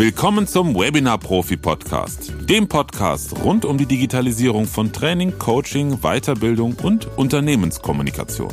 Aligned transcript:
Willkommen 0.00 0.46
zum 0.46 0.74
Webinar 0.74 1.18
Profi 1.18 1.58
Podcast, 1.58 2.32
dem 2.48 2.68
Podcast 2.68 3.36
rund 3.44 3.66
um 3.66 3.76
die 3.76 3.84
Digitalisierung 3.84 4.64
von 4.64 4.94
Training, 4.94 5.38
Coaching, 5.38 5.98
Weiterbildung 6.00 6.74
und 6.82 7.06
Unternehmenskommunikation. 7.18 8.48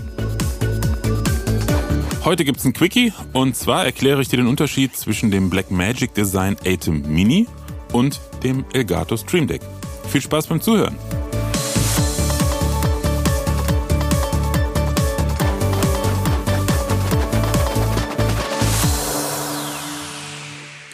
Heute 2.26 2.44
gibt's 2.44 2.66
ein 2.66 2.74
Quickie 2.74 3.14
und 3.32 3.56
zwar 3.56 3.86
erkläre 3.86 4.22
ich 4.22 4.28
dir 4.28 4.36
den 4.36 4.48
Unterschied 4.48 4.98
zwischen 4.98 5.32
dem 5.32 5.50
Blackmagic 5.50 6.14
Design 6.14 6.58
Atom 6.66 7.04
Mini 7.04 7.48
und 7.94 8.20
dem 8.44 8.66
Elgato 8.74 9.16
Stream 9.16 9.48
Deck. 9.48 9.62
Viel 10.10 10.20
Spaß 10.20 10.48
beim 10.48 10.60
Zuhören! 10.60 10.98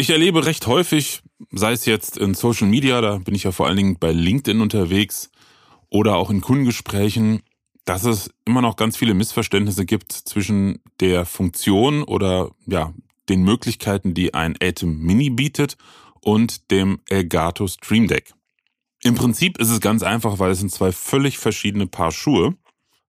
Ich 0.03 0.09
erlebe 0.09 0.45
recht 0.45 0.67
häufig, 0.67 1.21
sei 1.51 1.71
es 1.71 1.85
jetzt 1.85 2.17
in 2.17 2.33
Social 2.33 2.67
Media, 2.67 2.99
da 2.99 3.19
bin 3.19 3.35
ich 3.35 3.43
ja 3.43 3.53
vor 3.53 3.67
allen 3.67 3.77
Dingen 3.77 3.97
bei 3.97 4.11
LinkedIn 4.11 4.59
unterwegs 4.59 5.31
oder 5.89 6.17
auch 6.17 6.29
in 6.29 6.41
Kundengesprächen, 6.41 7.41
dass 7.85 8.03
es 8.03 8.29
immer 8.43 8.61
noch 8.61 8.75
ganz 8.75 8.97
viele 8.97 9.13
Missverständnisse 9.13 9.85
gibt 9.85 10.11
zwischen 10.11 10.81
der 10.99 11.25
Funktion 11.25 12.03
oder 12.03 12.51
ja, 12.65 12.93
den 13.29 13.43
Möglichkeiten, 13.43 14.13
die 14.13 14.33
ein 14.33 14.57
Atom 14.61 14.93
Mini 14.93 15.29
bietet 15.29 15.77
und 16.19 16.69
dem 16.69 16.99
Elgato 17.07 17.65
Stream 17.69 18.09
Deck. 18.09 18.33
Im 19.03 19.15
Prinzip 19.15 19.57
ist 19.57 19.69
es 19.69 19.79
ganz 19.79 20.03
einfach, 20.03 20.37
weil 20.37 20.51
es 20.51 20.59
sind 20.59 20.73
zwei 20.73 20.91
völlig 20.91 21.37
verschiedene 21.37 21.87
Paar 21.87 22.11
Schuhe. 22.11 22.57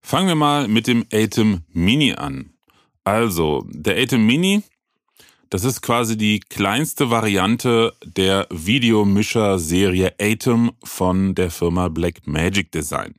Fangen 0.00 0.28
wir 0.28 0.36
mal 0.36 0.68
mit 0.68 0.86
dem 0.86 1.04
Atom 1.12 1.62
Mini 1.72 2.12
an. 2.12 2.52
Also, 3.02 3.66
der 3.68 4.00
Atom 4.00 4.24
Mini 4.24 4.62
das 5.50 5.64
ist 5.64 5.82
quasi 5.82 6.16
die 6.16 6.40
kleinste 6.40 7.10
Variante 7.10 7.92
der 8.04 8.46
Videomischer-Serie 8.50 10.14
Atom 10.20 10.72
von 10.82 11.34
der 11.34 11.50
Firma 11.50 11.88
Blackmagic 11.88 12.72
Design. 12.72 13.14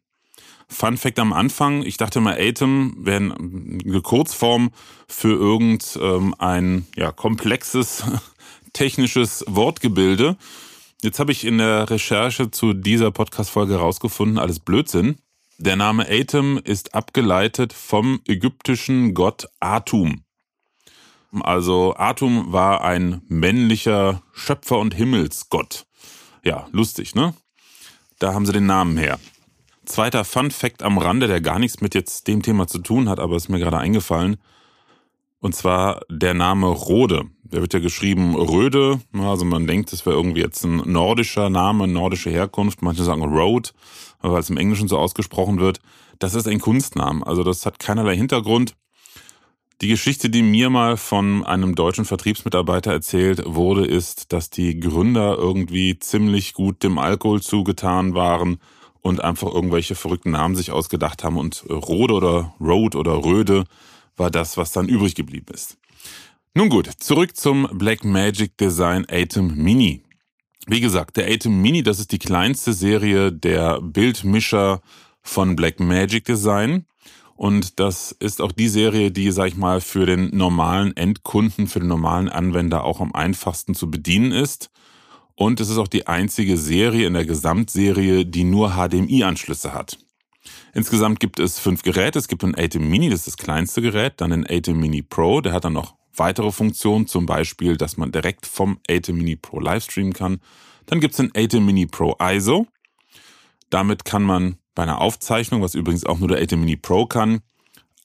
Fun 0.68 0.98
Fact 0.98 1.20
am 1.20 1.32
Anfang, 1.32 1.84
ich 1.84 1.98
dachte 1.98 2.20
mal, 2.22 2.38
Atom 2.40 2.96
wäre 3.00 3.36
eine 3.38 4.02
Kurzform 4.02 4.72
für 5.08 5.34
irgendein 5.34 6.64
ähm, 6.64 6.86
ja, 6.96 7.12
komplexes 7.12 8.04
technisches 8.74 9.46
Wortgebilde. 9.48 10.38
Jetzt 11.02 11.20
habe 11.20 11.32
ich 11.32 11.46
in 11.46 11.60
der 11.60 11.90
Recherche 11.90 12.52
zu 12.52 12.74
dieser 12.74 13.12
Podcast-Folge 13.12 13.76
herausgefunden, 13.76 14.40
alles 14.40 14.60
Blödsinn. 14.60 15.18
Der 15.58 15.78
Name 15.78 16.06
Atom 16.10 16.58
ist 16.58 16.96
abgeleitet 16.96 17.72
vom 17.72 18.20
ägyptischen 18.28 19.14
Gott 19.14 19.48
Atum. 19.60 20.25
Also 21.42 21.96
Atum 21.98 22.52
war 22.52 22.84
ein 22.84 23.22
männlicher 23.28 24.22
Schöpfer 24.34 24.80
und 24.80 24.94
Himmelsgott. 24.94 25.86
Ja, 26.44 26.68
lustig, 26.72 27.16
ne? 27.16 27.34
Da 28.20 28.34
haben 28.34 28.46
sie 28.46 28.54
den 28.54 28.66
Namen 28.66 28.98
her. 28.98 29.20
Zweiter 29.86 30.26
Fun 30.26 30.52
Fact 30.52 30.84
am 30.84 30.98
Rande, 30.98 31.28
der 31.28 31.42
gar 31.42 31.60
nichts 31.60 31.82
mit 31.82 31.96
jetzt 31.96 32.28
dem 32.28 32.42
Thema 32.42 32.68
zu 32.68 32.80
tun 32.80 33.10
hat, 33.10 33.20
aber 33.20 33.36
ist 33.36 33.50
mir 33.50 33.60
gerade 33.60 33.78
eingefallen. 33.78 34.38
Und 35.40 35.56
zwar 35.56 36.02
der 36.10 36.34
Name 36.34 36.68
Rode. 36.68 37.26
Der 37.44 37.62
wird 37.62 37.74
ja 37.74 37.80
geschrieben 37.80 38.36
Röde. 38.36 39.00
Also 39.14 39.46
man 39.46 39.68
denkt, 39.68 39.92
das 39.92 40.06
wäre 40.06 40.16
irgendwie 40.16 40.42
jetzt 40.42 40.64
ein 40.64 40.78
nordischer 40.92 41.52
Name, 41.52 41.88
nordische 41.88 42.32
Herkunft. 42.32 42.82
Manche 42.82 43.04
sagen 43.04 43.22
Road, 43.22 43.74
weil 44.22 44.40
es 44.40 44.50
im 44.50 44.58
Englischen 44.58 44.88
so 44.88 44.98
ausgesprochen 44.98 45.60
wird. 45.60 45.82
Das 46.18 46.34
ist 46.34 46.48
ein 46.48 46.60
Kunstname. 46.60 47.26
Also 47.28 47.44
das 47.44 47.66
hat 47.66 47.78
keinerlei 47.78 48.16
Hintergrund. 48.16 48.76
Die 49.82 49.90
Geschichte, 49.90 50.30
die 50.30 50.42
mir 50.42 50.70
mal 50.70 50.96
von 50.96 51.46
einem 51.46 51.76
deutschen 51.76 52.06
Vertriebsmitarbeiter 52.06 52.94
erzählt 52.94 53.44
wurde, 53.46 53.86
ist, 53.86 54.32
dass 54.32 54.50
die 54.50 54.80
Gründer 54.80 55.38
irgendwie 55.38 56.00
ziemlich 56.00 56.54
gut 56.54 56.82
dem 56.82 56.98
Alkohol 56.98 57.42
zugetan 57.42 58.14
waren 58.14 58.60
und 59.02 59.22
einfach 59.22 59.54
irgendwelche 59.54 59.96
verrückten 59.96 60.32
Namen 60.32 60.56
sich 60.56 60.72
ausgedacht 60.72 61.26
haben 61.26 61.38
und 61.38 61.66
Rode 61.70 62.14
oder 62.14 62.56
Road 62.62 62.96
oder 62.96 63.24
Röde 63.26 63.66
war 64.16 64.32
das, 64.32 64.56
was 64.56 64.72
dann 64.72 64.88
übrig 64.88 65.14
geblieben 65.14 65.54
ist. 65.54 65.78
Nun 66.54 66.70
gut, 66.70 66.90
zurück 67.00 67.36
zum 67.36 67.68
Blackmagic 67.74 68.58
Design 68.58 69.06
Atom 69.10 69.56
Mini. 69.56 70.02
Wie 70.68 70.80
gesagt, 70.80 71.18
der 71.18 71.30
Atom 71.30 71.62
Mini, 71.62 71.84
das 71.84 72.00
ist 72.00 72.14
die 72.14 72.18
kleinste 72.18 72.72
Serie 72.72 73.34
der 73.34 73.82
Bildmischer 73.82 74.82
von 75.22 75.58
Blackmagic 75.58 76.24
Design. 76.24 76.86
Und 77.36 77.80
das 77.80 78.14
ist 78.14 78.42
auch 78.42 78.54
die 78.54 78.70
Serie, 78.70 79.12
die, 79.12 79.30
sag 79.32 79.48
ich 79.48 79.58
mal, 79.58 79.82
für 79.82 80.06
den 80.06 80.36
normalen 80.36 80.96
Endkunden, 80.96 81.68
für 81.68 81.80
den 81.80 81.90
normalen 81.90 82.30
Anwender 82.30 82.86
auch 82.86 83.02
am 83.02 83.14
einfachsten 83.14 83.76
zu 83.76 83.92
bedienen 83.92 84.32
ist. 84.32 84.72
Und 85.36 85.60
es 85.60 85.70
ist 85.70 85.78
auch 85.78 85.90
die 85.90 86.08
einzige 86.08 86.58
Serie 86.58 87.08
in 87.08 87.14
der 87.14 87.26
Gesamtserie, 87.26 88.26
die 88.26 88.46
nur 88.46 88.72
HDMI-Anschlüsse 88.76 89.74
hat. 89.74 89.98
Insgesamt 90.74 91.20
gibt 91.20 91.40
es 91.40 91.60
fünf 91.60 91.84
Geräte. 91.84 92.20
Es 92.20 92.30
gibt 92.30 92.44
ein 92.44 92.56
ATEM 92.56 92.90
Mini, 92.90 93.10
das 93.10 93.20
ist 93.20 93.28
das 93.28 93.38
kleinste 93.38 93.82
Gerät, 93.82 94.14
dann 94.18 94.32
ein 94.32 94.46
ATEM 94.48 94.80
Mini 94.80 95.02
Pro, 95.02 95.42
der 95.42 95.52
hat 95.52 95.66
dann 95.66 95.74
noch 95.74 95.96
weitere 96.16 96.52
Funktionen, 96.52 97.08
zum 97.08 97.26
Beispiel, 97.26 97.76
dass 97.76 97.98
man 97.98 98.12
direkt 98.12 98.46
vom 98.46 98.80
ATEM 98.90 99.18
Mini 99.18 99.36
Pro 99.36 99.60
livestreamen 99.60 100.14
kann. 100.14 100.40
Dann 100.86 101.02
gibt 101.02 101.14
es 101.14 101.20
ein 101.20 101.32
ATEM 101.36 101.66
Mini 101.66 101.86
Pro 101.86 102.16
ISO. 102.22 102.68
Damit 103.70 104.06
kann 104.06 104.24
man 104.24 104.58
bei 104.76 104.84
einer 104.84 105.02
Aufzeichnung, 105.02 105.62
was 105.62 105.74
übrigens 105.74 106.06
auch 106.06 106.20
nur 106.20 106.28
der 106.28 106.42
ATEM 106.42 106.60
Mini 106.60 106.76
Pro 106.76 107.06
kann, 107.06 107.40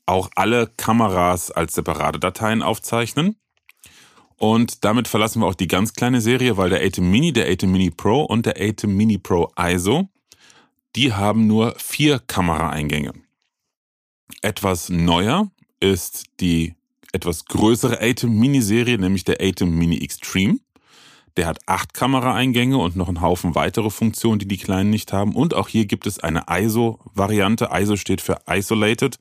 auch 0.07 0.31
alle 0.37 0.69
Kameras 0.77 1.51
als 1.51 1.75
separate 1.75 2.19
Dateien 2.19 2.63
aufzeichnen. 2.63 3.37
Und 4.37 4.85
damit 4.85 5.07
verlassen 5.07 5.43
wir 5.43 5.47
auch 5.47 5.55
die 5.55 5.69
ganz 5.69 5.93
kleine 5.93 6.21
Serie, 6.23 6.57
weil 6.57 6.71
der 6.71 6.83
ATEM 6.83 7.11
Mini, 7.11 7.33
der 7.33 7.51
ATEM 7.51 7.73
Mini 7.73 7.91
Pro 7.91 8.23
und 8.23 8.47
der 8.47 8.57
ATEM 8.59 8.97
Mini 8.97 9.19
Pro 9.19 9.53
ISO, 9.59 10.09
die 10.97 11.13
haben 11.13 11.47
nur 11.47 11.75
vier 11.77 12.21
Kameraeingänge. 12.21 13.13
Etwas 14.41 14.89
neuer 14.89 15.51
ist 15.81 16.25
die 16.41 16.75
etwas 17.13 17.45
größere 17.45 18.01
ATEM 18.01 18.33
Mini 18.39 18.63
Serie, 18.63 18.99
nämlich 18.99 19.25
der 19.25 19.41
ATEM 19.41 19.77
Mini 19.77 19.99
Extreme. 19.99 20.59
Der 21.37 21.47
hat 21.47 21.59
acht 21.67 21.95
Kameraeingänge 21.95 22.77
und 22.77 22.97
noch 22.97 23.09
einen 23.09 23.21
Haufen 23.21 23.55
weitere 23.55 23.91
Funktionen, 23.91 24.39
die 24.39 24.49
die 24.49 24.59
kleinen 24.59 24.91
nicht 24.91 25.13
haben. 25.13 25.35
Und 25.35 25.55
auch 25.55 25.69
hier 25.69 25.87
gibt 25.87 26.07
es 26.07 26.19
eine 26.19 26.45
ISO-Variante. 26.51 27.71
ISO 27.73 27.97
steht 27.97 28.21
für 28.21 28.39
Isolated. 28.49 29.19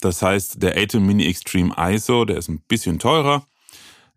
Das 0.00 0.22
heißt, 0.22 0.62
der 0.62 0.76
Atom 0.76 1.06
Mini 1.06 1.26
Extreme 1.26 1.74
ISO, 1.78 2.24
der 2.24 2.38
ist 2.38 2.48
ein 2.48 2.60
bisschen 2.60 2.98
teurer. 2.98 3.46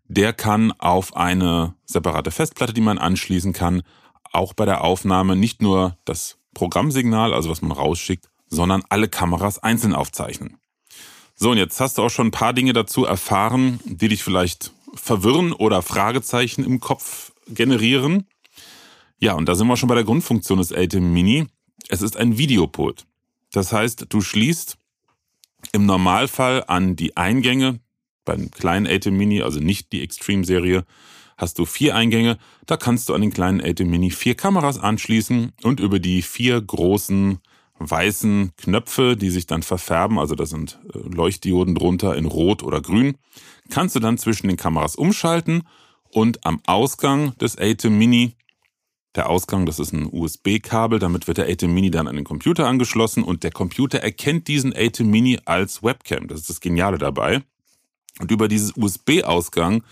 Der 0.08 0.32
kann 0.32 0.72
auf 0.72 1.14
eine 1.16 1.74
separate 1.84 2.30
Festplatte, 2.30 2.72
die 2.72 2.80
man 2.80 2.98
anschließen 2.98 3.52
kann, 3.52 3.82
auch 4.32 4.54
bei 4.54 4.64
der 4.64 4.82
Aufnahme 4.82 5.36
nicht 5.36 5.62
nur 5.62 5.96
das 6.04 6.38
Programmsignal, 6.54 7.34
also 7.34 7.50
was 7.50 7.62
man 7.62 7.72
rausschickt, 7.72 8.28
sondern 8.48 8.82
alle 8.88 9.08
Kameras 9.08 9.58
einzeln 9.58 9.94
aufzeichnen. 9.94 10.56
So, 11.34 11.50
und 11.50 11.58
jetzt 11.58 11.80
hast 11.80 11.98
du 11.98 12.02
auch 12.02 12.10
schon 12.10 12.28
ein 12.28 12.32
paar 12.32 12.52
Dinge 12.52 12.72
dazu 12.72 13.04
erfahren, 13.04 13.80
die 13.84 14.08
dich 14.08 14.24
vielleicht 14.24 14.72
verwirren 14.94 15.52
oder 15.52 15.82
Fragezeichen 15.82 16.64
im 16.64 16.80
Kopf 16.80 17.32
generieren. 17.48 18.26
Ja, 19.18 19.34
und 19.34 19.48
da 19.48 19.54
sind 19.54 19.66
wir 19.66 19.76
schon 19.76 19.88
bei 19.88 19.94
der 19.94 20.04
Grundfunktion 20.04 20.58
des 20.58 20.72
ATEM 20.72 21.12
Mini. 21.12 21.46
Es 21.88 22.02
ist 22.02 22.16
ein 22.16 22.38
Videopult. 22.38 23.06
Das 23.52 23.72
heißt, 23.72 24.06
du 24.08 24.20
schließt 24.20 24.76
im 25.72 25.86
Normalfall 25.86 26.64
an 26.66 26.96
die 26.96 27.16
Eingänge. 27.16 27.80
Beim 28.24 28.50
kleinen 28.50 28.86
ATEM 28.86 29.16
Mini, 29.16 29.42
also 29.42 29.58
nicht 29.58 29.92
die 29.92 30.02
Extreme-Serie, 30.02 30.84
hast 31.36 31.58
du 31.58 31.64
vier 31.64 31.94
Eingänge. 31.94 32.38
Da 32.66 32.76
kannst 32.76 33.08
du 33.08 33.14
an 33.14 33.22
den 33.22 33.32
kleinen 33.32 33.60
ATEM 33.60 33.88
Mini 33.90 34.10
vier 34.10 34.34
Kameras 34.34 34.78
anschließen 34.78 35.52
und 35.62 35.80
über 35.80 35.98
die 35.98 36.22
vier 36.22 36.60
großen 36.60 37.38
weißen 37.78 38.52
Knöpfe, 38.56 39.16
die 39.16 39.30
sich 39.30 39.46
dann 39.46 39.62
verfärben, 39.62 40.18
also 40.18 40.34
da 40.34 40.46
sind 40.46 40.78
äh, 40.92 40.98
Leuchtdioden 40.98 41.74
drunter 41.74 42.16
in 42.16 42.26
Rot 42.26 42.62
oder 42.62 42.80
Grün, 42.80 43.16
kannst 43.70 43.94
du 43.94 44.00
dann 44.00 44.18
zwischen 44.18 44.48
den 44.48 44.56
Kameras 44.56 44.96
umschalten 44.96 45.62
und 46.10 46.44
am 46.46 46.60
Ausgang 46.66 47.36
des 47.38 47.58
ATEM 47.58 47.98
Mini, 47.98 48.34
der 49.14 49.28
Ausgang, 49.28 49.66
das 49.66 49.78
ist 49.78 49.92
ein 49.92 50.08
USB-Kabel, 50.10 50.98
damit 50.98 51.26
wird 51.26 51.38
der 51.38 51.48
ATEM 51.48 51.72
Mini 51.72 51.90
dann 51.90 52.06
an 52.06 52.16
den 52.16 52.24
Computer 52.24 52.66
angeschlossen 52.66 53.22
und 53.22 53.42
der 53.42 53.50
Computer 53.50 53.98
erkennt 53.98 54.48
diesen 54.48 54.74
ATEM 54.74 55.10
Mini 55.10 55.38
als 55.44 55.82
Webcam. 55.82 56.28
Das 56.28 56.40
ist 56.40 56.50
das 56.50 56.60
Geniale 56.60 56.98
dabei. 56.98 57.42
Und 58.20 58.30
über 58.30 58.48
dieses 58.48 58.76
USB-Ausgang, 58.76 59.82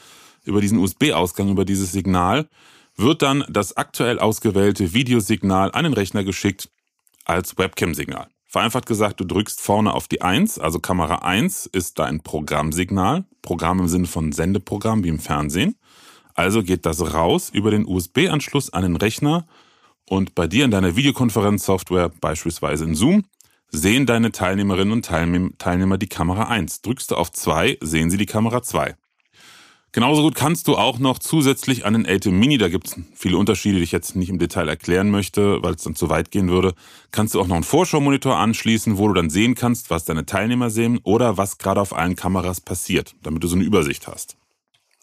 über 0.45 0.61
diesen 0.61 0.79
USB-Ausgang, 0.79 1.51
über 1.51 1.65
dieses 1.65 1.93
Signal, 1.93 2.49
wird 2.97 3.23
dann 3.23 3.45
das 3.49 3.77
aktuell 3.77 4.19
ausgewählte 4.19 4.95
Videosignal 4.95 5.73
an 5.73 5.85
den 5.85 5.93
Rechner 5.93 6.25
geschickt 6.25 6.71
als 7.25 7.59
Webcam-Signal. 7.59 8.29
Vereinfacht 8.57 8.87
gesagt, 8.87 9.21
du 9.21 9.25
drückst 9.25 9.61
vorne 9.61 9.93
auf 9.93 10.09
die 10.09 10.23
1, 10.23 10.59
also 10.59 10.79
Kamera 10.79 11.17
1 11.17 11.67
ist 11.67 11.99
dein 11.99 12.23
Programmsignal, 12.23 13.27
Programm 13.43 13.81
im 13.81 13.89
Sinne 13.89 14.07
von 14.07 14.33
Sendeprogramm 14.33 15.05
wie 15.05 15.11
im 15.11 15.19
Fernsehen. 15.19 15.77
Also 16.33 16.63
geht 16.63 16.87
das 16.87 17.13
raus 17.13 17.51
über 17.51 17.71
den 17.71 17.85
USB-Anschluss 17.85 18.73
an 18.73 18.85
den 18.85 18.97
Rechner 18.97 19.47
und 20.09 20.35
bei 20.35 20.47
dir 20.47 20.65
in 20.65 20.71
deiner 20.71 20.97
Videokonferenzsoftware, 20.97 22.09
beispielsweise 22.09 22.85
in 22.85 22.95
Zoom, 22.95 23.25
sehen 23.69 24.07
deine 24.07 24.33
Teilnehmerinnen 24.33 24.95
und 24.95 25.05
Teilnehmer 25.05 25.99
die 25.99 26.09
Kamera 26.09 26.45
1. 26.45 26.81
Drückst 26.81 27.11
du 27.11 27.17
auf 27.17 27.33
2, 27.33 27.77
sehen 27.83 28.11
sie 28.11 28.17
die 28.17 28.25
Kamera 28.25 28.63
2. 28.63 28.97
Genauso 29.97 30.21
gut 30.21 30.35
kannst 30.35 30.69
du 30.69 30.77
auch 30.77 30.99
noch 30.99 31.19
zusätzlich 31.19 31.87
an 31.87 31.95
den 31.95 32.07
Atem 32.07 32.39
Mini, 32.39 32.59
da 32.59 32.69
gibt 32.69 32.87
es 32.87 33.01
viele 33.15 33.39
Unterschiede, 33.39 33.79
die 33.79 33.83
ich 33.83 33.93
jetzt 33.93 34.15
nicht 34.15 34.29
im 34.29 34.39
Detail 34.39 34.69
erklären 34.69 35.11
möchte, 35.11 35.63
weil 35.63 35.73
es 35.73 35.85
dann 35.85 35.95
zu 35.95 36.11
weit 36.11 36.31
gehen 36.31 36.51
würde, 36.51 36.75
kannst 37.13 37.35
du 37.35 37.41
auch 37.41 37.47
noch 37.47 37.55
einen 37.55 37.65
Vorschau-Monitor 37.65 38.37
anschließen, 38.37 38.99
wo 38.99 39.09
du 39.09 39.15
dann 39.15 39.31
sehen 39.31 39.55
kannst, 39.55 39.89
was 39.89 40.05
deine 40.05 40.27
Teilnehmer 40.27 40.69
sehen 40.69 41.01
oder 41.03 41.39
was 41.39 41.57
gerade 41.57 41.81
auf 41.81 41.97
allen 41.97 42.15
Kameras 42.15 42.61
passiert, 42.61 43.15
damit 43.23 43.43
du 43.43 43.49
so 43.49 43.57
eine 43.57 43.65
Übersicht 43.65 44.07
hast. 44.07 44.37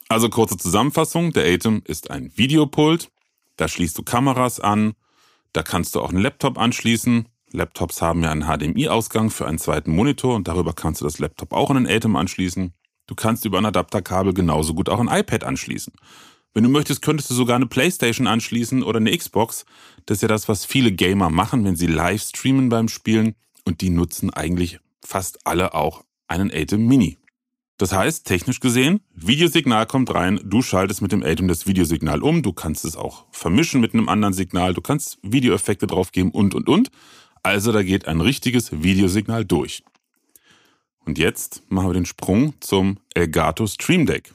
Also 0.10 0.30
kurze 0.30 0.58
Zusammenfassung, 0.58 1.34
der 1.34 1.52
Atem 1.52 1.82
ist 1.88 2.12
ein 2.12 2.32
Videopult, 2.36 3.10
da 3.58 3.68
schließt 3.68 3.98
du 3.98 4.04
Kameras 4.04 4.60
an, 4.60 4.94
da 5.54 5.64
kannst 5.64 5.96
du 5.96 6.02
auch 6.02 6.12
einen 6.12 6.22
Laptop 6.22 6.60
anschließen. 6.60 7.28
Laptops 7.52 8.04
haben 8.04 8.22
ja 8.22 8.30
einen 8.30 8.44
HDMI-Ausgang 8.44 9.32
für 9.32 9.48
einen 9.48 9.58
zweiten 9.58 9.90
Monitor 9.90 10.36
und 10.36 10.48
darüber 10.48 10.74
kannst 10.74 11.02
du 11.02 11.06
das 11.06 11.18
Laptop 11.18 11.52
auch 11.52 11.72
an 11.72 11.84
den 11.84 11.88
Atem 11.88 12.16
anschließen. 12.16 12.76
Du 13.08 13.16
kannst 13.16 13.46
über 13.46 13.58
ein 13.58 13.66
Adapterkabel 13.66 14.34
genauso 14.34 14.74
gut 14.74 14.90
auch 14.90 15.00
ein 15.00 15.08
iPad 15.08 15.44
anschließen. 15.44 15.94
Wenn 16.54 16.64
du 16.64 16.70
möchtest, 16.70 17.02
könntest 17.02 17.30
du 17.30 17.34
sogar 17.34 17.56
eine 17.56 17.66
Playstation 17.66 18.28
anschließen 18.28 18.84
oder 18.84 18.98
eine 18.98 19.18
Xbox. 19.18 19.66
Das 20.06 20.18
ist 20.18 20.22
ja 20.22 20.28
das, 20.28 20.48
was 20.48 20.66
viele 20.66 20.92
Gamer 20.92 21.30
machen, 21.30 21.66
wenn 21.66 21.76
sie 21.76 21.88
live 21.88 22.22
streamen 22.22 22.70
beim 22.70 22.88
Spielen. 22.88 23.36
Und 23.66 23.82
die 23.82 23.90
nutzen 23.90 24.30
eigentlich 24.30 24.80
fast 25.04 25.46
alle 25.48 25.74
auch 25.74 26.04
einen 26.28 26.52
Atem 26.54 26.86
Mini. 26.86 27.18
Das 27.78 27.92
heißt, 27.92 28.28
technisch 28.28 28.60
gesehen, 28.60 29.02
Videosignal 29.16 29.88
kommt 29.88 30.14
rein, 30.14 30.40
du 30.44 30.62
schaltest 30.62 31.02
mit 31.02 31.12
dem 31.12 31.24
Atem 31.24 31.48
das 31.48 31.66
Videosignal 31.66 32.22
um, 32.22 32.44
du 32.44 32.54
kannst 32.54 32.86
es 32.86 32.96
auch 32.96 33.26
vermischen 33.32 33.82
mit 33.82 33.94
einem 33.94 34.10
anderen 34.10 34.34
Signal, 34.34 34.74
du 34.76 34.82
kannst 34.82 35.18
Videoeffekte 35.24 35.88
draufgeben 35.88 36.32
und, 36.32 36.54
und, 36.54 36.70
und. 36.70 36.92
Also 37.42 37.72
da 37.72 37.84
geht 37.84 38.08
ein 38.08 38.22
richtiges 38.22 38.72
Videosignal 38.84 39.44
durch. 39.44 39.84
Und 41.06 41.18
jetzt 41.18 41.64
machen 41.70 41.90
wir 41.90 41.94
den 41.94 42.06
Sprung 42.06 42.54
zum 42.62 42.98
Elgato 43.14 43.68
Stream 43.68 44.06
Deck. 44.06 44.34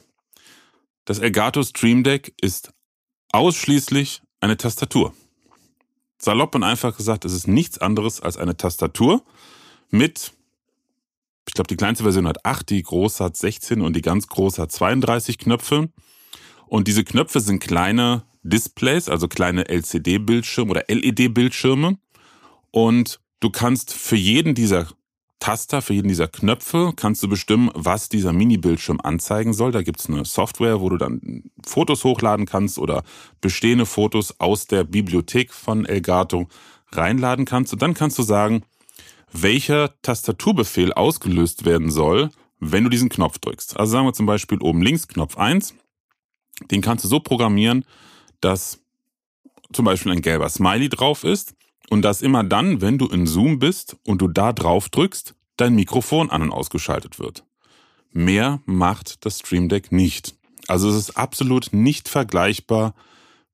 Das 1.05 1.19
Elgato 1.19 1.63
Stream 1.63 2.03
Deck 2.03 2.33
ist 2.41 2.71
ausschließlich 3.31 4.21
eine 4.39 4.57
Tastatur. 4.57 5.13
Salopp 6.19 6.53
und 6.53 6.63
einfach 6.63 6.95
gesagt, 6.95 7.25
es 7.25 7.33
ist 7.33 7.47
nichts 7.47 7.77
anderes 7.77 8.21
als 8.21 8.37
eine 8.37 8.57
Tastatur 8.57 9.23
mit, 9.89 10.33
ich 11.47 11.53
glaube, 11.53 11.67
die 11.67 11.77
kleinste 11.77 12.03
Version 12.03 12.27
hat 12.27 12.45
8, 12.45 12.69
die 12.69 12.83
große 12.83 13.23
hat 13.23 13.37
16 13.37 13.81
und 13.81 13.95
die 13.95 14.01
ganz 14.01 14.27
große 14.27 14.61
hat 14.61 14.71
32 14.71 15.37
Knöpfe. 15.37 15.89
Und 16.67 16.87
diese 16.87 17.03
Knöpfe 17.03 17.39
sind 17.39 17.59
kleine 17.59 18.23
Displays, 18.43 19.09
also 19.09 19.27
kleine 19.27 19.67
LCD-Bildschirme 19.67 20.69
oder 20.69 20.83
LED-Bildschirme. 20.87 21.97
Und 22.71 23.19
du 23.39 23.49
kannst 23.49 23.93
für 23.93 24.15
jeden 24.15 24.53
dieser 24.53 24.87
Taster 25.39 25.81
für 25.81 25.93
jeden 25.93 26.09
dieser 26.09 26.27
Knöpfe 26.27 26.93
kannst 26.95 27.23
du 27.23 27.29
bestimmen, 27.29 27.71
was 27.73 28.09
dieser 28.09 28.33
Mini-Bildschirm 28.33 28.99
anzeigen 29.01 29.53
soll. 29.53 29.71
Da 29.71 29.81
gibt's 29.81 30.09
eine 30.09 30.25
Software, 30.25 30.81
wo 30.81 30.89
du 30.89 30.97
dann 30.97 31.43
Fotos 31.65 32.03
hochladen 32.03 32.45
kannst 32.45 32.77
oder 32.77 33.03
bestehende 33.39 33.85
Fotos 33.85 34.39
aus 34.39 34.67
der 34.67 34.83
Bibliothek 34.83 35.53
von 35.53 35.85
Elgato 35.85 36.47
reinladen 36.91 37.45
kannst. 37.45 37.71
Und 37.73 37.81
dann 37.81 37.93
kannst 37.93 38.19
du 38.19 38.23
sagen, 38.23 38.63
welcher 39.31 39.93
Tastaturbefehl 40.01 40.91
ausgelöst 40.93 41.65
werden 41.65 41.89
soll, 41.89 42.29
wenn 42.59 42.83
du 42.83 42.89
diesen 42.89 43.09
Knopf 43.09 43.39
drückst. 43.39 43.79
Also 43.79 43.93
sagen 43.93 44.05
wir 44.05 44.13
zum 44.13 44.25
Beispiel 44.25 44.59
oben 44.61 44.81
links 44.81 45.07
Knopf 45.07 45.37
1. 45.37 45.73
Den 46.71 46.81
kannst 46.81 47.05
du 47.05 47.07
so 47.07 47.21
programmieren, 47.21 47.85
dass 48.41 48.81
zum 49.71 49.85
Beispiel 49.85 50.11
ein 50.11 50.21
gelber 50.21 50.49
Smiley 50.49 50.89
drauf 50.89 51.23
ist 51.23 51.55
und 51.89 52.03
dass 52.03 52.21
immer 52.21 52.43
dann, 52.43 52.81
wenn 52.81 52.97
du 52.97 53.07
in 53.07 53.27
Zoom 53.27 53.59
bist 53.59 53.97
und 54.05 54.21
du 54.21 54.27
da 54.27 54.53
drauf 54.53 54.89
drückst, 54.89 55.35
dein 55.57 55.75
Mikrofon 55.75 56.29
an 56.29 56.43
und 56.43 56.51
ausgeschaltet 56.51 57.19
wird. 57.19 57.43
Mehr 58.11 58.61
macht 58.65 59.25
das 59.25 59.39
Stream 59.39 59.69
Deck 59.69 59.91
nicht. 59.91 60.35
Also 60.67 60.89
es 60.89 60.95
ist 60.95 61.17
absolut 61.17 61.69
nicht 61.71 62.09
vergleichbar 62.09 62.93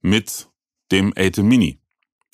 mit 0.02 0.50
dem 0.92 1.14
Atem 1.16 1.48
Mini. 1.48 1.80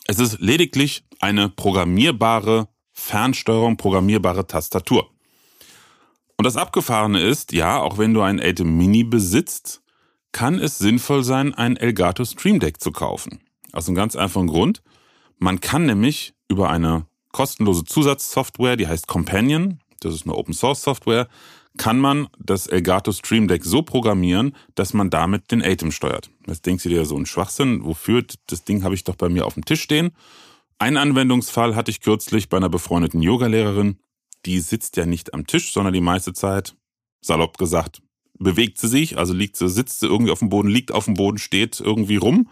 Es 0.05 0.19
ist 0.19 0.39
lediglich 0.39 1.05
eine 1.19 1.49
programmierbare 1.49 2.67
Fernsteuerung, 2.91 3.77
programmierbare 3.77 4.47
Tastatur. 4.47 5.09
Und 6.37 6.45
das 6.45 6.57
Abgefahrene 6.57 7.21
ist, 7.21 7.53
ja, 7.53 7.79
auch 7.79 7.97
wenn 7.97 8.13
du 8.13 8.21
ein 8.21 8.39
Atem 8.39 8.75
Mini 8.77 9.03
besitzt, 9.03 9.81
kann 10.31 10.59
es 10.59 10.79
sinnvoll 10.79 11.23
sein, 11.23 11.53
ein 11.53 11.77
Elgato 11.77 12.25
Stream 12.25 12.59
Deck 12.59 12.81
zu 12.81 12.91
kaufen. 12.91 13.39
Aus 13.73 13.87
einem 13.87 13.95
ganz 13.95 14.15
einfachen 14.15 14.47
Grund. 14.47 14.81
Man 15.43 15.59
kann 15.59 15.87
nämlich 15.87 16.35
über 16.49 16.69
eine 16.69 17.07
kostenlose 17.31 17.83
Zusatzsoftware, 17.83 18.77
die 18.77 18.87
heißt 18.87 19.07
Companion, 19.07 19.79
das 19.99 20.13
ist 20.13 20.27
eine 20.27 20.35
Open 20.35 20.53
Source 20.53 20.83
Software, 20.83 21.27
kann 21.79 21.97
man 21.97 22.27
das 22.37 22.67
Elgato 22.67 23.11
Stream 23.11 23.47
Deck 23.47 23.65
so 23.65 23.81
programmieren, 23.81 24.55
dass 24.75 24.93
man 24.93 25.09
damit 25.09 25.49
den 25.49 25.63
Atem 25.63 25.91
steuert. 25.91 26.29
Jetzt 26.45 26.67
denkst 26.67 26.83
du 26.83 26.89
dir 26.89 27.05
so 27.05 27.17
ein 27.17 27.25
Schwachsinn, 27.25 27.83
wofür? 27.83 28.23
Das 28.45 28.65
Ding 28.65 28.83
habe 28.83 28.93
ich 28.93 29.03
doch 29.03 29.15
bei 29.15 29.29
mir 29.29 29.47
auf 29.47 29.55
dem 29.55 29.65
Tisch 29.65 29.81
stehen. 29.81 30.11
Einen 30.77 30.97
Anwendungsfall 30.97 31.75
hatte 31.75 31.89
ich 31.89 32.01
kürzlich 32.01 32.47
bei 32.47 32.57
einer 32.57 32.69
befreundeten 32.69 33.23
Yogalehrerin. 33.23 33.97
Die 34.45 34.59
sitzt 34.59 34.95
ja 34.95 35.07
nicht 35.07 35.33
am 35.33 35.47
Tisch, 35.47 35.73
sondern 35.73 35.93
die 35.93 36.01
meiste 36.01 36.33
Zeit, 36.33 36.75
salopp 37.19 37.57
gesagt, 37.57 38.03
bewegt 38.37 38.77
sie 38.77 38.87
sich, 38.87 39.17
also 39.17 39.33
liegt 39.33 39.57
sie, 39.57 39.69
sitzt 39.69 40.01
sie 40.01 40.07
irgendwie 40.07 40.31
auf 40.31 40.39
dem 40.39 40.49
Boden, 40.49 40.69
liegt 40.69 40.91
auf 40.91 41.05
dem 41.05 41.15
Boden, 41.15 41.39
steht 41.39 41.79
irgendwie 41.79 42.17
rum. 42.17 42.47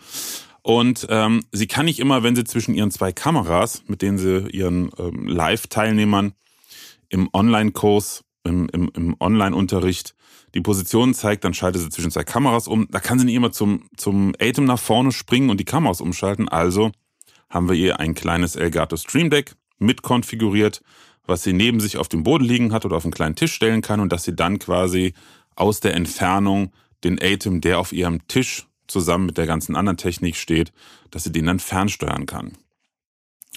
Und 0.61 1.07
ähm, 1.09 1.43
sie 1.51 1.67
kann 1.67 1.85
nicht 1.85 1.99
immer, 1.99 2.23
wenn 2.23 2.35
sie 2.35 2.43
zwischen 2.43 2.75
ihren 2.75 2.91
zwei 2.91 3.11
Kameras, 3.11 3.83
mit 3.87 4.01
denen 4.01 4.17
sie 4.17 4.47
ihren 4.49 4.91
ähm, 4.97 5.27
Live-Teilnehmern 5.27 6.33
im 7.09 7.29
Online-Kurs, 7.33 8.23
im, 8.43 8.69
im, 8.69 8.91
im 8.95 9.15
Online-Unterricht 9.19 10.15
die 10.53 10.61
Position 10.61 11.13
zeigt, 11.13 11.43
dann 11.43 11.53
schaltet 11.53 11.81
sie 11.81 11.89
zwischen 11.89 12.11
zwei 12.11 12.23
Kameras 12.23 12.67
um. 12.67 12.87
Da 12.89 12.99
kann 12.99 13.19
sie 13.19 13.25
nicht 13.25 13.35
immer 13.35 13.51
zum, 13.51 13.83
zum 13.95 14.33
Atem 14.39 14.65
nach 14.65 14.79
vorne 14.79 15.11
springen 15.11 15.49
und 15.49 15.59
die 15.59 15.65
Kameras 15.65 16.01
umschalten. 16.01 16.49
Also 16.49 16.91
haben 17.49 17.69
wir 17.69 17.75
ihr 17.75 17.99
ein 17.99 18.15
kleines 18.15 18.55
Elgato 18.55 18.97
Stream 18.97 19.29
Deck 19.29 19.53
mit 19.77 20.01
konfiguriert, 20.01 20.81
was 21.25 21.43
sie 21.43 21.53
neben 21.53 21.79
sich 21.79 21.97
auf 21.97 22.07
dem 22.07 22.23
Boden 22.23 22.43
liegen 22.43 22.73
hat 22.73 22.85
oder 22.85 22.97
auf 22.97 23.05
einen 23.05 23.13
kleinen 23.13 23.35
Tisch 23.35 23.53
stellen 23.53 23.81
kann 23.81 23.99
und 23.99 24.11
dass 24.11 24.23
sie 24.23 24.35
dann 24.35 24.59
quasi 24.59 25.13
aus 25.55 25.79
der 25.79 25.93
Entfernung 25.93 26.71
den 27.03 27.19
Atem, 27.21 27.61
der 27.61 27.79
auf 27.79 27.93
ihrem 27.93 28.27
Tisch 28.27 28.67
zusammen 28.89 29.25
mit 29.25 29.37
der 29.37 29.47
ganzen 29.47 29.75
anderen 29.75 29.97
Technik 29.97 30.35
steht, 30.35 30.71
dass 31.11 31.23
sie 31.23 31.31
den 31.31 31.45
dann 31.45 31.59
fernsteuern 31.59 32.25
kann. 32.25 32.53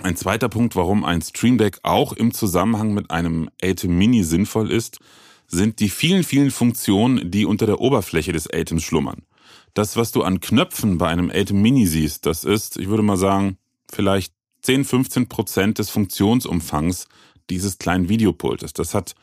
Ein 0.01 0.17
zweiter 0.17 0.49
Punkt, 0.49 0.75
warum 0.75 1.05
ein 1.05 1.21
Stream 1.21 1.59
Deck 1.59 1.79
auch 1.83 2.13
im 2.13 2.33
Zusammenhang 2.33 2.95
mit 2.95 3.11
einem 3.11 3.51
Atem 3.63 3.97
Mini 3.97 4.25
sinnvoll 4.25 4.71
ist, 4.71 4.99
sind 5.47 5.81
die 5.81 5.91
vielen, 5.91 6.25
vielen 6.25 6.51
Funktionen, 6.51 7.31
die 7.31 7.45
unter 7.45 7.67
der 7.67 7.81
Oberfläche 7.81 8.33
des 8.33 8.49
Atoms 8.51 8.83
schlummern. 8.83 9.23
Das, 9.75 9.97
was 9.97 10.11
du 10.13 10.23
an 10.23 10.41
Knöpfen 10.41 10.97
bei 10.99 11.09
einem 11.09 11.31
Atem 11.31 11.61
Mini 11.61 11.87
siehst, 11.87 12.25
das 12.25 12.45
ist, 12.45 12.79
ich 12.79 12.89
würde 12.89 13.03
mal 13.03 13.19
sagen, 13.19 13.59
vielleicht 13.91 14.33
10, 14.63 14.85
15 14.85 15.29
Prozent 15.29 15.79
des 15.79 15.91
Funktionsumfangs 15.91 17.07
dieses 17.51 17.79
kleinen 17.79 18.09
Videopultes. 18.09 18.73
Das 18.73 18.95
hat 18.95 19.15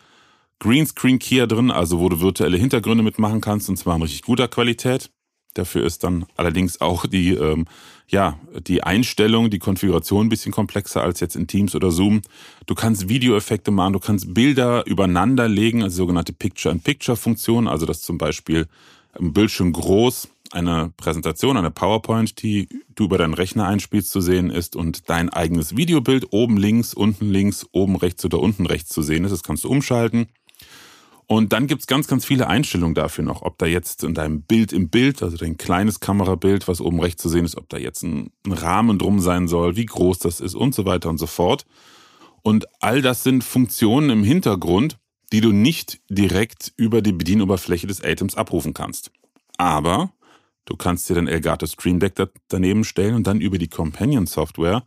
Greenscreen 0.60 1.20
Keyer 1.20 1.48
drin, 1.48 1.72
also 1.72 2.00
wo 2.00 2.10
du 2.10 2.20
virtuelle 2.20 2.58
Hintergründe 2.58 3.04
mitmachen 3.04 3.42
kannst, 3.42 3.70
und 3.70 3.78
zwar 3.78 3.96
in 3.96 4.01
richtig 4.01 4.24
guter 4.24 4.48
Qualität. 4.48 5.10
Dafür 5.53 5.84
ist 5.84 6.03
dann 6.03 6.25
allerdings 6.36 6.79
auch 6.82 7.06
die, 7.06 7.34
ähm, 7.34 7.65
ja, 8.08 8.39
die 8.68 8.84
Einstellung, 8.84 9.50
die 9.50 9.60
Konfiguration 9.60 10.27
ein 10.27 10.29
bisschen 10.29 10.51
komplexer 10.51 11.01
als 11.01 11.20
jetzt 11.20 11.36
in 11.36 11.48
Teams 11.48 11.75
oder 11.75 11.91
Zoom. 11.91 12.22
Du 12.65 12.75
kannst 12.75 13.10
Videoeffekte 13.10 13.72
machen, 13.72 13.94
du 13.94 14.00
kannst 14.00 14.34
Bilder 14.34 14.86
übereinander 14.86 15.48
legen, 15.48 15.84
also 15.84 15.98
sogenannte 15.98 16.34
Picture-in-Picture-Funktion, 16.34 17.68
also 17.68 17.86
dass 17.86 18.01
zum 18.01 18.18
Beispiel 18.18 18.68
im 19.18 19.34
Bildschirm 19.34 19.74
groß 19.74 20.29
eine 20.51 20.91
Präsentation, 20.98 21.58
eine 21.58 21.72
PowerPoint, 21.72 22.41
die 22.41 22.68
du 22.96 23.06
über 23.06 23.18
deinen 23.18 23.34
Rechner 23.34 23.68
einspielst, 23.68 24.10
zu 24.10 24.22
sehen 24.22 24.50
ist 24.50 24.75
und 24.75 25.10
dein 25.10 25.29
eigenes 25.29 25.77
Videobild 25.77 26.27
oben 26.32 26.58
links, 26.58 26.94
unten 26.94 27.29
links, 27.29 27.68
oben 27.72 27.96
rechts 27.96 28.25
oder 28.25 28.39
unten 28.39 28.65
rechts 28.65 28.89
zu 28.89 29.01
sehen 29.01 29.24
ist. 29.25 29.32
Das 29.32 29.44
kannst 29.44 29.63
du 29.63 29.70
umschalten. 29.70 30.27
Und 31.31 31.53
dann 31.53 31.67
gibt's 31.67 31.86
ganz, 31.86 32.07
ganz 32.07 32.25
viele 32.25 32.48
Einstellungen 32.48 32.95
dafür 32.95 33.24
noch, 33.24 33.43
ob 33.43 33.59
da 33.59 33.67
jetzt 33.67 34.03
in 34.03 34.15
deinem 34.15 34.41
Bild 34.41 34.74
im 34.74 34.89
Bild, 34.89 35.21
also 35.21 35.38
dein 35.38 35.57
kleines 35.57 36.00
Kamerabild, 36.00 36.67
was 36.67 36.81
oben 36.81 37.00
rechts 37.00 37.21
zu 37.21 37.29
sehen 37.29 37.45
ist, 37.45 37.55
ob 37.55 37.69
da 37.69 37.77
jetzt 37.77 38.01
ein, 38.01 38.31
ein 38.48 38.53
Rahmen 38.53 38.98
drum 38.98 39.19
sein 39.19 39.48
soll, 39.48 39.75
wie 39.75 39.86
groß 39.86 40.17
das 40.17 40.39
ist 40.39 40.55
und 40.55 40.74
so 40.74 40.86
weiter 40.86 41.07
und 41.07 41.19
so 41.19 41.27
fort. 41.27 41.67
Und 42.41 42.65
all 42.79 43.03
das 43.03 43.21
sind 43.21 43.43
Funktionen 43.43 44.09
im 44.09 44.24
Hintergrund, 44.24 44.98
die 45.31 45.41
du 45.41 45.51
nicht 45.51 46.01
direkt 46.09 46.74
über 46.77 47.03
die 47.03 47.13
Bedienoberfläche 47.13 47.86
des 47.86 48.03
Atoms 48.03 48.33
abrufen 48.33 48.74
kannst. 48.74 49.12
Aber 49.55 50.12
du 50.65 50.75
kannst 50.77 51.12
dir 51.12 51.13
den 51.13 51.27
Elgato 51.27 51.67
Stream 51.67 52.00
Deck 52.00 52.15
daneben 52.48 52.83
stellen 52.83 53.13
und 53.13 53.27
dann 53.27 53.39
über 53.39 53.59
die 53.59 53.67
Companion 53.67 54.25
Software 54.25 54.83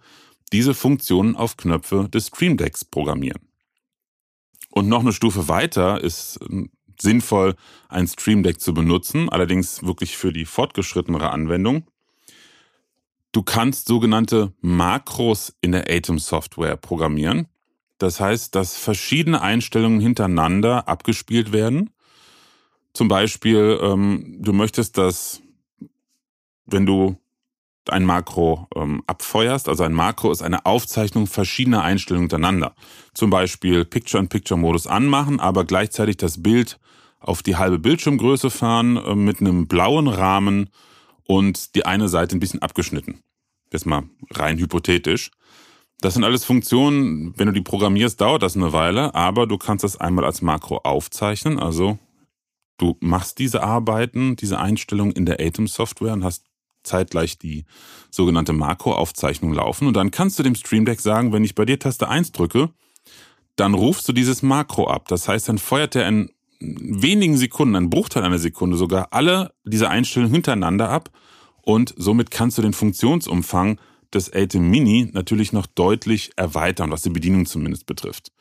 diese 0.53 0.75
Funktionen 0.75 1.37
auf 1.37 1.57
Knöpfe 1.57 2.09
des 2.09 2.27
Stream 2.27 2.57
Decks 2.57 2.85
programmieren. 2.85 3.52
Und 4.73 4.89
noch 4.89 5.01
eine 5.01 5.13
Stufe 5.13 5.49
weiter 5.49 6.03
ist 6.03 6.41
ähm, 6.49 6.71
sinnvoll, 6.99 7.55
ein 7.89 8.09
Stream 8.09 8.43
Deck 8.43 8.59
zu 8.59 8.73
benutzen, 8.73 9.29
allerdings 9.29 9.83
wirklich 9.83 10.17
für 10.17 10.33
die 10.33 10.47
fortgeschrittenere 10.47 11.31
Anwendung. 11.31 11.87
Du 13.33 13.43
kannst 13.43 13.87
sogenannte 13.87 14.53
Makros 14.61 15.55
in 15.61 15.73
der 15.73 15.91
Atom 15.91 16.19
Software 16.19 16.77
programmieren. 16.77 17.49
Das 17.99 18.19
heißt, 18.19 18.55
dass 18.55 18.77
verschiedene 18.77 19.43
Einstellungen 19.43 20.01
hintereinander 20.01 20.89
abgespielt 20.89 21.53
werden. 21.53 21.91
Zum 22.95 23.09
Beispiel, 23.09 23.79
ähm, 23.81 24.39
du 24.41 24.53
möchtest, 24.53 24.97
dass 24.97 25.43
wenn 26.67 26.87
du 26.87 27.17
ein 27.91 28.05
Makro 28.05 28.69
ähm, 28.77 29.03
abfeuerst, 29.07 29.69
also 29.69 29.83
ein 29.83 29.93
Makro 29.93 30.31
ist 30.31 30.43
eine 30.43 30.67
Aufzeichnung 30.67 31.27
verschiedener 31.27 31.83
Einstellungen 31.83 32.27
untereinander. 32.27 32.75
Zum 33.15 33.31
Beispiel 33.31 33.85
Picture-in-Picture-Modus 33.85 34.87
anmachen, 34.87 35.41
aber 35.41 35.65
gleichzeitig 35.65 36.17
das 36.17 36.43
Bild 36.43 36.79
auf 37.19 37.43
die 37.43 37.57
halbe 37.57 37.79
Bildschirmgröße 37.79 38.51
fahren 38.51 38.97
äh, 38.97 39.15
mit 39.15 39.41
einem 39.41 39.67
blauen 39.67 40.09
Rahmen 40.09 40.71
und 41.25 41.75
die 41.75 41.87
eine 41.87 42.09
Seite 42.09 42.37
ein 42.37 42.41
bisschen 42.41 42.63
abgeschnitten. 42.63 43.21
Jetzt 43.73 43.87
mal 43.87 44.05
rein 44.31 44.59
hypothetisch. 44.59 45.31
Das 46.01 46.15
sind 46.15 46.25
alles 46.25 46.45
Funktionen, 46.45 47.33
wenn 47.39 47.47
du 47.47 47.53
die 47.53 47.61
programmierst, 47.61 48.21
dauert 48.21 48.43
das 48.43 48.57
eine 48.57 48.73
Weile, 48.73 49.15
aber 49.15 49.47
du 49.47 49.57
kannst 49.57 49.85
das 49.85 49.97
einmal 49.97 50.25
als 50.25 50.43
Makro 50.43 50.79
aufzeichnen. 50.79 51.61
Also 51.61 51.99
du 52.77 52.97
machst 53.01 53.39
diese 53.39 53.63
Arbeiten, 53.63 54.35
diese 54.35 54.59
Einstellungen 54.59 55.15
in 55.15 55.27
der 55.27 55.41
Atom-Software 55.41 56.13
und 56.13 56.25
hast 56.25 56.45
zeitgleich 56.83 57.39
die 57.39 57.65
sogenannte 58.11 58.53
Makroaufzeichnung 58.53 59.53
laufen. 59.53 59.87
Und 59.87 59.97
dann 59.97 60.11
kannst 60.11 60.39
du 60.39 60.43
dem 60.43 60.55
Stream 60.55 60.85
Deck 60.85 61.01
sagen, 61.01 61.33
wenn 61.33 61.45
ich 61.45 61.55
bei 61.55 61.65
dir 61.65 61.79
Taste 61.79 62.09
1 62.09 62.33
drücke, 62.33 62.71
dann 63.57 63.75
rufst 63.75 64.09
du 64.09 64.13
dieses 64.13 64.43
Makro 64.43 64.89
ab. 64.89 65.09
Das 65.09 65.29
heißt, 65.29 65.49
dann 65.49 65.59
feuert 65.59 65.95
er 65.95 66.09
in 66.09 66.31
wenigen 66.61 67.37
Sekunden, 67.37 67.77
ein 67.77 67.91
Bruchteil 67.91 68.23
einer 68.23 68.39
Sekunde 68.39 68.77
sogar, 68.77 69.09
alle 69.11 69.53
diese 69.65 69.91
Einstellungen 69.91 70.33
hintereinander 70.33 70.89
ab. 70.89 71.11
Und 71.63 71.95
somit 71.97 72.31
kannst 72.31 72.59
du 72.59 72.63
den 72.63 72.73
Funktionsumfang 72.73 73.79
des 74.13 74.33
Atem 74.33 74.69
Mini 74.69 75.11
natürlich 75.13 75.53
noch 75.53 75.67
deutlich 75.67 76.33
erweitern, 76.37 76.91
was 76.91 77.03
die 77.03 77.11
Bedienung 77.11 77.47
zumindest 77.47 77.87
betrifft. 77.87 78.33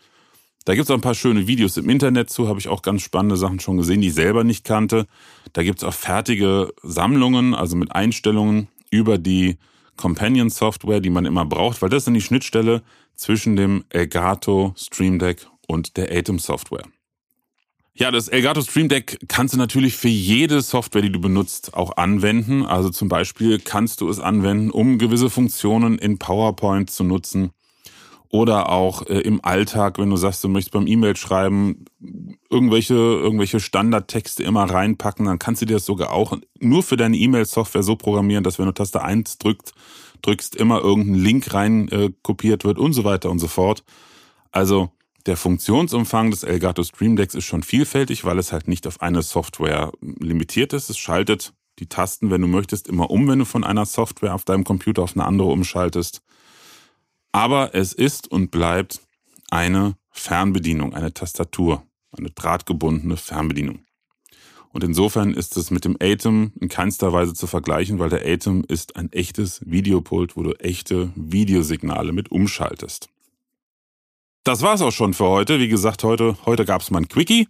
Da 0.66 0.76
gibt 0.76 0.86
es 0.86 0.92
auch 0.92 0.96
ein 0.96 1.02
paar 1.02 1.16
schöne 1.16 1.48
Videos 1.48 1.78
im 1.78 1.90
Internet 1.90 2.30
zu, 2.30 2.48
habe 2.48 2.60
ich 2.60 2.68
auch 2.68 2.84
ganz 2.84 3.02
spannende 3.02 3.36
Sachen 3.36 3.60
schon 3.60 3.78
gesehen, 3.78 4.02
die 4.02 4.10
ich 4.10 4.14
selber 4.14 4.44
nicht 4.44 4.64
kannte. 4.64 5.08
Da 5.54 5.64
gibt 5.64 5.80
es 5.80 5.84
auch 5.84 5.94
fertige 5.94 6.72
Sammlungen, 6.84 7.56
also 7.56 7.76
mit 7.76 7.92
Einstellungen 7.94 8.68
über 8.92 9.18
die 9.18 9.58
Companion 9.98 10.50
Software, 10.50 11.00
die 11.00 11.10
man 11.10 11.26
immer 11.26 11.46
braucht, 11.46 11.82
weil 11.82 11.90
das 11.90 12.08
ist 12.08 12.14
die 12.14 12.22
Schnittstelle 12.22 12.84
zwischen 13.16 13.56
dem 13.56 13.86
Elgato 13.90 14.74
Stream 14.78 15.18
Deck 15.20 15.48
und 15.68 15.98
der 15.98 16.16
Atom 16.16 16.38
Software. 16.38 16.84
Ja, 17.94 18.10
das 18.10 18.30
Elgato 18.30 18.62
Stream 18.62 18.88
Deck 18.88 19.20
kannst 19.28 19.54
du 19.54 19.58
natürlich 19.58 19.96
für 19.96 20.08
jede 20.08 20.62
Software, 20.62 21.02
die 21.02 21.12
du 21.12 21.20
benutzt, 21.20 21.74
auch 21.74 21.98
anwenden. 21.98 22.66
Also 22.66 22.90
zum 22.90 23.10
Beispiel 23.10 23.60
kannst 23.60 24.02
du 24.02 24.10
es 24.10 24.20
anwenden, 24.20 24.72
um 24.72 24.98
gewisse 24.98 25.30
Funktionen 25.30 25.98
in 25.98 26.18
PowerPoint 26.18 26.90
zu 26.90 27.04
nutzen 27.04 27.52
oder 28.32 28.70
auch 28.70 29.06
äh, 29.08 29.20
im 29.20 29.44
Alltag, 29.44 30.00
wenn 30.00 30.10
du 30.10 30.16
sagst, 30.16 30.44
du 30.44 30.48
möchtest 30.48 30.72
beim 30.72 30.88
E-Mail 30.88 31.18
schreiben, 31.18 31.86
irgendwelche, 32.50 32.94
irgendwelche 32.94 33.60
Standardtexte 33.60 34.44
immer 34.44 34.64
reinpacken, 34.64 35.26
dann 35.26 35.38
kannst 35.38 35.62
du 35.62 35.66
dir 35.66 35.76
das 35.76 35.86
sogar 35.86 36.12
auch 36.12 36.38
nur 36.60 36.82
für 36.82 36.96
deine 36.96 37.18
E-Mail-Software 37.18 37.84
so 37.84 37.98
programmieren, 37.98 38.44
dass 38.44 38.58
wenn 38.58 38.66
du 38.66 38.72
Taste 38.72 39.02
1 39.02 39.38
drückst, 39.38 39.74
drückst, 40.22 40.56
immer 40.56 40.80
irgendein 40.80 41.16
Link 41.16 41.54
rein 41.54 41.90
äh, 41.90 42.12
kopiert 42.24 42.64
wird 42.64 42.80
und 42.80 42.94
so 42.94 43.04
weiter 43.04 43.30
und 43.30 43.40
so 43.40 43.48
fort. 43.48 43.84
Also 44.52 44.92
der 45.26 45.36
Funktionsumfang 45.36 46.32
des 46.32 46.44
Elgato 46.44 46.84
Stream 46.84 47.18
Decks 47.18 47.36
ist 47.36 47.46
schon 47.46 47.64
vielfältig, 47.64 48.24
weil 48.24 48.40
es 48.40 48.54
halt 48.54 48.68
nicht 48.68 48.88
auf 48.88 49.02
eine 49.02 49.24
Software 49.24 49.92
limitiert 50.02 50.72
ist. 50.72 50.90
Es 50.90 50.98
schaltet 50.98 51.54
die 51.80 51.88
Tasten, 51.88 52.32
wenn 52.32 52.42
du 52.42 52.48
möchtest, 52.48 52.88
immer 52.88 53.12
um, 53.12 53.28
wenn 53.28 53.40
du 53.40 53.46
von 53.46 53.64
einer 53.66 53.86
Software 53.86 54.34
auf 54.34 54.46
deinem 54.46 54.64
Computer 54.64 55.04
auf 55.04 55.16
eine 55.16 55.26
andere 55.26 55.50
umschaltest. 55.50 56.22
Aber 57.32 57.74
es 57.76 57.94
ist 57.94 58.30
und 58.30 58.52
bleibt 58.52 59.02
eine 59.50 59.96
Fernbedienung, 60.12 60.94
eine 60.94 61.14
Tastatur, 61.14 61.84
eine 62.12 62.30
drahtgebundene 62.32 63.18
Fernbedienung. 63.18 63.86
Und 64.74 64.84
insofern 64.84 65.34
ist 65.34 65.58
es 65.58 65.70
mit 65.70 65.84
dem 65.84 65.98
Atem 66.02 66.54
in 66.60 66.70
keinster 66.70 67.12
Weise 67.12 67.34
zu 67.34 67.46
vergleichen, 67.48 68.00
weil 68.00 68.10
der 68.10 68.26
Atem 68.26 68.64
ist 68.68 68.96
ein 68.96 69.12
echtes 69.12 69.62
Videopult, 69.66 70.38
wo 70.38 70.44
du 70.44 70.54
echte 70.54 71.12
Videosignale 71.16 72.14
mit 72.14 72.32
umschaltest. 72.32 73.10
Das 74.44 74.62
war's 74.62 74.82
auch 74.82 74.92
schon 74.92 75.14
für 75.14 75.28
heute. 75.28 75.60
Wie 75.60 75.68
gesagt, 75.68 76.04
heute, 76.04 76.38
heute 76.46 76.66
gab's 76.66 76.90
mal 76.90 77.00
ein 77.00 77.10
Quickie. 77.10 77.48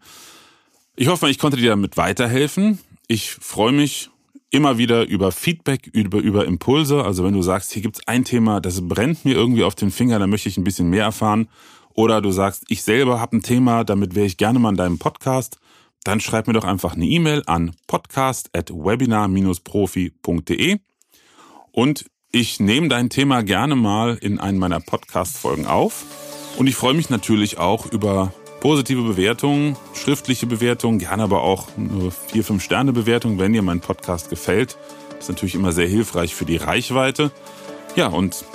Ich 0.95 1.07
hoffe, 1.07 1.29
ich 1.29 1.39
konnte 1.39 1.57
dir 1.57 1.69
damit 1.69 1.95
weiterhelfen. 1.95 2.79
Ich 3.07 3.31
freue 3.31 3.71
mich 3.71 4.10
immer 4.51 4.77
wieder 4.77 5.07
über 5.07 5.31
Feedback, 5.31 5.87
über, 5.87 6.19
über 6.19 6.45
Impulse. 6.45 7.03
Also 7.03 7.23
wenn 7.23 7.33
du 7.33 7.41
sagst, 7.41 7.71
hier 7.71 7.81
gibt's 7.81 8.05
ein 8.05 8.25
Thema, 8.25 8.61
das 8.61 8.87
brennt 8.87 9.25
mir 9.25 9.33
irgendwie 9.33 9.63
auf 9.63 9.73
den 9.73 9.89
Finger, 9.89 10.19
da 10.19 10.27
möchte 10.27 10.49
ich 10.49 10.57
ein 10.57 10.63
bisschen 10.63 10.87
mehr 10.89 11.05
erfahren. 11.05 11.49
Oder 11.93 12.21
du 12.21 12.31
sagst, 12.31 12.65
ich 12.67 12.83
selber 12.83 13.19
habe 13.19 13.37
ein 13.37 13.41
Thema, 13.41 13.83
damit 13.83 14.13
wäre 14.13 14.27
ich 14.27 14.37
gerne 14.37 14.59
mal 14.59 14.69
in 14.69 14.77
deinem 14.77 14.99
Podcast. 14.99 15.57
Dann 16.03 16.19
schreib 16.19 16.45
mir 16.47 16.53
doch 16.53 16.65
einfach 16.65 16.95
eine 16.95 17.05
E-Mail 17.05 17.43
an 17.45 17.75
podcast.webinar-profi.de 17.87 20.79
und 21.71 22.05
ich 22.31 22.59
nehme 22.59 22.87
dein 22.87 23.09
Thema 23.09 23.43
gerne 23.43 23.75
mal 23.75 24.15
in 24.15 24.39
einen 24.39 24.57
meiner 24.57 24.79
Podcast-Folgen 24.79 25.67
auf. 25.67 26.05
Und 26.57 26.67
ich 26.67 26.75
freue 26.75 26.93
mich 26.93 27.09
natürlich 27.09 27.57
auch 27.57 27.91
über 27.91 28.33
positive 28.61 29.01
Bewertungen, 29.01 29.75
schriftliche 29.93 30.45
Bewertungen, 30.45 30.99
gerne 30.99 31.23
aber 31.23 31.41
auch 31.41 31.67
eine 31.75 32.11
4-5 32.31 32.61
Sterne 32.61 32.93
Bewertung, 32.93 33.37
wenn 33.39 33.51
dir 33.51 33.63
mein 33.63 33.81
Podcast 33.81 34.29
gefällt. 34.29 34.77
Ist 35.19 35.27
natürlich 35.27 35.55
immer 35.55 35.73
sehr 35.73 35.87
hilfreich 35.87 36.33
für 36.33 36.45
die 36.45 36.57
Reichweite. 36.57 37.31
Ja, 37.95 38.07
und 38.07 38.45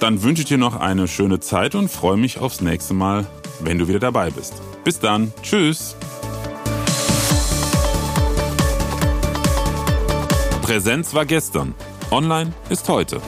dann 0.00 0.22
wünsche 0.22 0.42
ich 0.42 0.48
dir 0.48 0.56
noch 0.56 0.76
eine 0.76 1.08
schöne 1.08 1.40
Zeit 1.40 1.74
und 1.74 1.90
freue 1.90 2.16
mich 2.16 2.38
aufs 2.38 2.60
nächste 2.60 2.94
Mal, 2.94 3.26
wenn 3.60 3.78
du 3.78 3.88
wieder 3.88 3.98
dabei 3.98 4.30
bist. 4.30 4.54
Bis 4.84 5.00
dann. 5.00 5.32
Tschüss. 5.42 5.96
Präsenz 10.62 11.12
war 11.12 11.26
gestern. 11.26 11.74
Online 12.10 12.52
ist 12.70 12.88
heute. 12.88 13.20